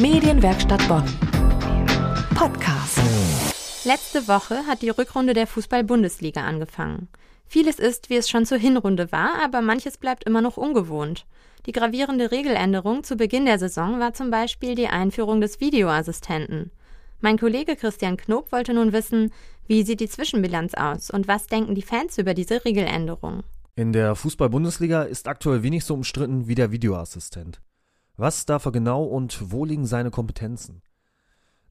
Medienwerkstatt 0.00 0.86
Bonn. 0.86 1.02
Podcast. 2.36 3.00
Letzte 3.84 4.28
Woche 4.28 4.64
hat 4.68 4.80
die 4.82 4.90
Rückrunde 4.90 5.34
der 5.34 5.48
Fußball-Bundesliga 5.48 6.42
angefangen. 6.42 7.08
Vieles 7.48 7.80
ist, 7.80 8.08
wie 8.08 8.14
es 8.14 8.30
schon 8.30 8.46
zur 8.46 8.58
Hinrunde 8.58 9.10
war, 9.10 9.42
aber 9.42 9.60
manches 9.60 9.96
bleibt 9.96 10.22
immer 10.22 10.40
noch 10.40 10.56
ungewohnt. 10.56 11.26
Die 11.66 11.72
gravierende 11.72 12.30
Regeländerung 12.30 13.02
zu 13.02 13.16
Beginn 13.16 13.46
der 13.46 13.58
Saison 13.58 13.98
war 13.98 14.14
zum 14.14 14.30
Beispiel 14.30 14.76
die 14.76 14.86
Einführung 14.86 15.40
des 15.40 15.58
Videoassistenten. 15.58 16.70
Mein 17.20 17.36
Kollege 17.36 17.74
Christian 17.74 18.16
Knob 18.16 18.52
wollte 18.52 18.74
nun 18.74 18.92
wissen, 18.92 19.32
wie 19.66 19.82
sieht 19.82 19.98
die 19.98 20.08
Zwischenbilanz 20.08 20.74
aus 20.74 21.10
und 21.10 21.26
was 21.26 21.48
denken 21.48 21.74
die 21.74 21.82
Fans 21.82 22.18
über 22.18 22.34
diese 22.34 22.64
Regeländerung? 22.64 23.42
In 23.74 23.92
der 23.92 24.14
Fußball-Bundesliga 24.14 25.02
ist 25.02 25.26
aktuell 25.26 25.64
wenig 25.64 25.84
so 25.84 25.94
umstritten 25.94 26.46
wie 26.46 26.54
der 26.54 26.70
Videoassistent. 26.70 27.60
Was 28.20 28.46
darf 28.46 28.66
er 28.66 28.72
genau 28.72 29.04
und 29.04 29.52
wo 29.52 29.64
liegen 29.64 29.86
seine 29.86 30.10
Kompetenzen? 30.10 30.82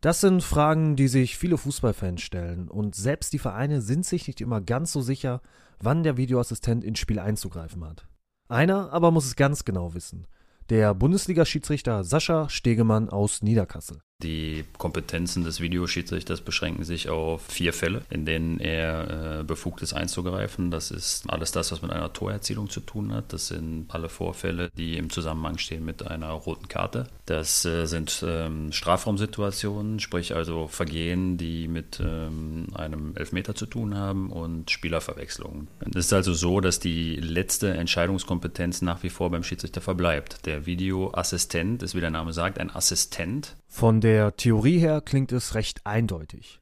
Das 0.00 0.20
sind 0.20 0.44
Fragen, 0.44 0.94
die 0.94 1.08
sich 1.08 1.36
viele 1.36 1.58
Fußballfans 1.58 2.22
stellen 2.22 2.68
und 2.68 2.94
selbst 2.94 3.32
die 3.32 3.40
Vereine 3.40 3.82
sind 3.82 4.06
sich 4.06 4.28
nicht 4.28 4.40
immer 4.40 4.60
ganz 4.60 4.92
so 4.92 5.00
sicher, 5.00 5.42
wann 5.80 6.04
der 6.04 6.16
Videoassistent 6.16 6.84
ins 6.84 7.00
Spiel 7.00 7.18
einzugreifen 7.18 7.84
hat. 7.84 8.06
Einer 8.46 8.92
aber 8.92 9.10
muss 9.10 9.26
es 9.26 9.34
ganz 9.34 9.64
genau 9.64 9.94
wissen. 9.94 10.28
Der 10.70 10.94
Bundesliga-Schiedsrichter 10.94 12.04
Sascha 12.04 12.48
Stegemann 12.48 13.08
aus 13.08 13.42
Niederkassel. 13.42 13.98
Die 14.22 14.64
Kompetenzen 14.78 15.44
des 15.44 15.60
Videoschiedsrichters 15.60 16.40
beschränken 16.40 16.84
sich 16.84 17.10
auf 17.10 17.42
vier 17.42 17.74
Fälle, 17.74 18.00
in 18.08 18.24
denen 18.24 18.60
er 18.60 19.40
äh, 19.40 19.44
befugt 19.44 19.82
ist 19.82 19.92
einzugreifen. 19.92 20.70
Das 20.70 20.90
ist 20.90 21.28
alles 21.28 21.52
das, 21.52 21.70
was 21.70 21.82
mit 21.82 21.90
einer 21.90 22.14
Torerzielung 22.14 22.70
zu 22.70 22.80
tun 22.80 23.12
hat. 23.12 23.34
Das 23.34 23.48
sind 23.48 23.88
alle 23.90 24.08
Vorfälle, 24.08 24.70
die 24.78 24.96
im 24.96 25.10
Zusammenhang 25.10 25.58
stehen 25.58 25.84
mit 25.84 26.06
einer 26.06 26.30
roten 26.30 26.66
Karte. 26.68 27.08
Das 27.26 27.66
äh, 27.66 27.84
sind 27.84 28.24
ähm, 28.26 28.72
Strafraumsituationen, 28.72 30.00
sprich 30.00 30.34
also 30.34 30.66
Vergehen, 30.66 31.36
die 31.36 31.68
mit 31.68 32.00
ähm, 32.00 32.68
einem 32.72 33.14
Elfmeter 33.16 33.54
zu 33.54 33.66
tun 33.66 33.96
haben 33.96 34.30
und 34.30 34.70
Spielerverwechslungen. 34.70 35.68
Es 35.90 36.06
ist 36.06 36.12
also 36.14 36.32
so, 36.32 36.60
dass 36.62 36.80
die 36.80 37.16
letzte 37.16 37.74
Entscheidungskompetenz 37.74 38.80
nach 38.80 39.02
wie 39.02 39.10
vor 39.10 39.30
beim 39.30 39.42
Schiedsrichter 39.42 39.82
verbleibt. 39.82 40.46
Der 40.46 40.64
Videoassistent 40.64 41.82
ist, 41.82 41.94
wie 41.94 42.00
der 42.00 42.10
Name 42.10 42.32
sagt, 42.32 42.58
ein 42.58 42.74
Assistent 42.74 43.56
von 43.68 44.00
der 44.00 44.36
Theorie 44.36 44.78
her 44.78 45.00
klingt 45.00 45.32
es 45.32 45.54
recht 45.54 45.80
eindeutig. 45.84 46.60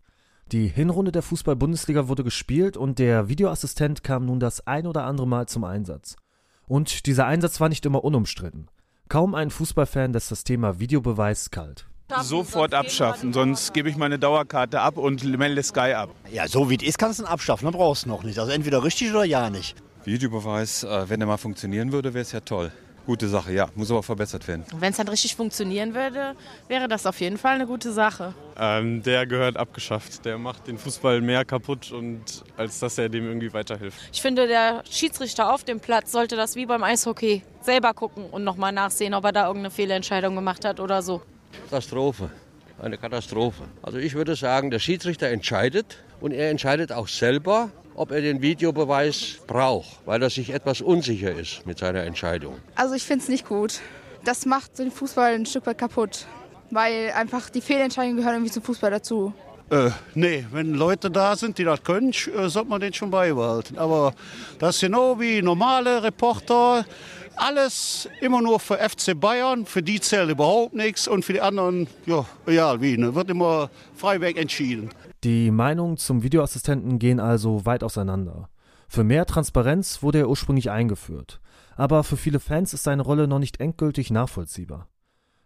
Die 0.52 0.68
Hinrunde 0.68 1.12
der 1.12 1.22
Fußball-Bundesliga 1.22 2.08
wurde 2.08 2.24
gespielt 2.24 2.76
und 2.76 2.98
der 2.98 3.28
Videoassistent 3.28 4.04
kam 4.04 4.26
nun 4.26 4.40
das 4.40 4.66
ein 4.66 4.86
oder 4.86 5.04
andere 5.04 5.26
Mal 5.26 5.46
zum 5.46 5.64
Einsatz. 5.64 6.16
Und 6.66 7.06
dieser 7.06 7.26
Einsatz 7.26 7.60
war 7.60 7.68
nicht 7.68 7.86
immer 7.86 8.04
unumstritten. 8.04 8.68
Kaum 9.08 9.34
ein 9.34 9.50
Fußballfan 9.50 10.12
lässt 10.12 10.30
das 10.30 10.44
Thema 10.44 10.80
Videobeweis 10.80 11.50
kalt. 11.50 11.86
Sofort 12.22 12.74
abschaffen, 12.74 13.32
sonst 13.32 13.72
gebe 13.72 13.88
ich 13.88 13.96
meine 13.96 14.18
Dauerkarte 14.18 14.80
ab 14.80 14.98
und 14.98 15.24
melde 15.24 15.62
Sky 15.62 15.94
ab. 15.94 16.10
Ja, 16.30 16.46
so 16.46 16.68
wie 16.68 16.76
es 16.76 16.82
ist, 16.82 16.98
kannst 16.98 17.18
du 17.18 17.24
ihn 17.24 17.28
abschaffen, 17.28 17.64
dann 17.64 17.74
brauchst 17.74 18.04
du 18.04 18.08
noch 18.10 18.22
nicht. 18.22 18.38
Also 18.38 18.52
entweder 18.52 18.84
richtig 18.84 19.10
oder 19.10 19.24
ja 19.24 19.48
nicht. 19.50 19.76
Videobeweis, 20.04 20.84
äh, 20.84 21.08
wenn 21.08 21.20
er 21.20 21.26
mal 21.26 21.38
funktionieren 21.38 21.92
würde, 21.92 22.12
wäre 22.12 22.22
es 22.22 22.32
ja 22.32 22.40
toll. 22.40 22.70
Gute 23.06 23.28
Sache, 23.28 23.52
ja. 23.52 23.68
Muss 23.74 23.90
aber 23.90 24.02
verbessert 24.02 24.48
werden. 24.48 24.64
Wenn 24.78 24.90
es 24.90 24.96
dann 24.96 25.08
richtig 25.08 25.36
funktionieren 25.36 25.94
würde, 25.94 26.34
wäre 26.68 26.88
das 26.88 27.06
auf 27.06 27.20
jeden 27.20 27.36
Fall 27.36 27.56
eine 27.56 27.66
gute 27.66 27.92
Sache. 27.92 28.32
Ähm, 28.58 29.02
der 29.02 29.26
gehört 29.26 29.58
abgeschafft. 29.58 30.24
Der 30.24 30.38
macht 30.38 30.66
den 30.68 30.78
Fußball 30.78 31.20
mehr 31.20 31.44
kaputt, 31.44 31.92
und 31.92 32.44
als 32.56 32.78
dass 32.78 32.96
er 32.96 33.10
dem 33.10 33.26
irgendwie 33.26 33.52
weiterhilft. 33.52 33.98
Ich 34.12 34.22
finde, 34.22 34.46
der 34.46 34.82
Schiedsrichter 34.90 35.52
auf 35.52 35.64
dem 35.64 35.80
Platz 35.80 36.12
sollte 36.12 36.36
das 36.36 36.56
wie 36.56 36.64
beim 36.64 36.82
Eishockey 36.82 37.42
selber 37.60 37.92
gucken 37.92 38.24
und 38.30 38.42
nochmal 38.42 38.72
nachsehen, 38.72 39.12
ob 39.12 39.24
er 39.24 39.32
da 39.32 39.46
irgendeine 39.46 39.70
Fehlentscheidung 39.70 40.34
gemacht 40.34 40.64
hat 40.64 40.80
oder 40.80 41.02
so. 41.02 41.20
Katastrophe. 41.64 42.30
Eine 42.80 42.98
Katastrophe. 42.98 43.64
Also 43.82 43.98
ich 43.98 44.14
würde 44.14 44.34
sagen, 44.34 44.70
der 44.70 44.78
Schiedsrichter 44.78 45.28
entscheidet 45.28 45.98
und 46.20 46.32
er 46.32 46.50
entscheidet 46.50 46.90
auch 46.90 47.08
selber, 47.08 47.70
ob 47.94 48.10
er 48.10 48.20
den 48.20 48.42
Videobeweis 48.42 49.38
braucht, 49.46 50.00
weil 50.04 50.22
er 50.22 50.30
sich 50.30 50.50
etwas 50.50 50.80
unsicher 50.80 51.32
ist 51.32 51.66
mit 51.66 51.78
seiner 51.78 52.02
Entscheidung. 52.02 52.56
Also 52.74 52.94
ich 52.94 53.04
finde 53.04 53.22
es 53.22 53.28
nicht 53.28 53.46
gut. 53.46 53.80
Das 54.24 54.46
macht 54.46 54.78
den 54.78 54.90
Fußball 54.90 55.34
ein 55.34 55.46
Stück 55.46 55.66
weit 55.66 55.78
kaputt, 55.78 56.26
weil 56.70 57.12
einfach 57.14 57.50
die 57.50 57.60
Fehlentscheidungen 57.60 58.16
gehören 58.16 58.34
irgendwie 58.34 58.52
zum 58.52 58.62
Fußball 58.62 58.90
dazu. 58.90 59.32
Äh, 59.70 59.90
nee, 60.14 60.44
wenn 60.52 60.74
Leute 60.74 61.10
da 61.10 61.36
sind, 61.36 61.56
die 61.58 61.64
das 61.64 61.82
können, 61.82 62.10
äh, 62.10 62.48
sollte 62.48 62.68
man 62.68 62.80
den 62.80 62.92
schon 62.92 63.10
beibehalten. 63.10 63.78
Aber 63.78 64.14
das 64.58 64.76
ist 64.76 64.80
genau 64.82 65.18
wie 65.18 65.40
normale 65.40 66.02
Reporter. 66.02 66.84
Alles 67.36 68.08
immer 68.20 68.40
nur 68.40 68.60
für 68.60 68.76
FC 68.76 69.18
Bayern, 69.18 69.66
für 69.66 69.82
die 69.82 70.00
zählt 70.00 70.30
überhaupt 70.30 70.74
nichts 70.74 71.08
und 71.08 71.24
für 71.24 71.32
die 71.32 71.40
anderen, 71.40 71.88
ja, 72.06 72.24
egal 72.46 72.80
wie, 72.80 72.96
ne, 72.96 73.14
wird 73.14 73.28
immer 73.30 73.70
freiweg 73.96 74.36
entschieden. 74.36 74.90
Die 75.24 75.50
Meinungen 75.50 75.96
zum 75.96 76.22
Videoassistenten 76.22 76.98
gehen 76.98 77.18
also 77.18 77.64
weit 77.64 77.82
auseinander. 77.82 78.50
Für 78.88 79.04
mehr 79.04 79.24
Transparenz 79.24 80.02
wurde 80.02 80.18
er 80.18 80.28
ursprünglich 80.28 80.70
eingeführt, 80.70 81.40
aber 81.76 82.04
für 82.04 82.18
viele 82.18 82.40
Fans 82.40 82.74
ist 82.74 82.82
seine 82.82 83.00
Rolle 83.02 83.26
noch 83.26 83.38
nicht 83.38 83.58
endgültig 83.58 84.10
nachvollziehbar. 84.10 84.86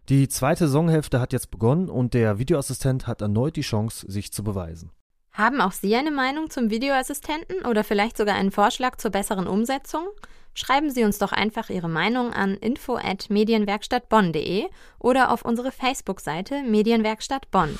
Die 0.09 0.27
zweite 0.27 0.67
Saisonhälfte 0.67 1.21
hat 1.21 1.31
jetzt 1.31 1.49
begonnen 1.49 1.87
und 1.87 2.13
der 2.13 2.39
Videoassistent 2.39 3.07
hat 3.07 3.21
erneut 3.21 3.55
die 3.55 3.61
Chance, 3.61 4.05
sich 4.11 4.33
zu 4.33 4.43
beweisen. 4.43 4.91
Haben 5.31 5.61
auch 5.61 5.71
Sie 5.71 5.95
eine 5.95 6.11
Meinung 6.11 6.49
zum 6.49 6.69
Videoassistenten 6.69 7.65
oder 7.65 7.85
vielleicht 7.85 8.17
sogar 8.17 8.35
einen 8.35 8.51
Vorschlag 8.51 8.97
zur 8.97 9.11
besseren 9.11 9.47
Umsetzung? 9.47 10.07
Schreiben 10.55 10.89
Sie 10.89 11.05
uns 11.05 11.19
doch 11.19 11.31
einfach 11.31 11.69
Ihre 11.69 11.87
Meinung 11.87 12.33
an 12.33 12.55
info@medienwerkstattbonn.de 12.55 14.65
oder 14.99 15.31
auf 15.31 15.45
unsere 15.45 15.71
Facebook-Seite 15.71 16.63
Medienwerkstatt 16.63 17.49
Bonn. 17.49 17.79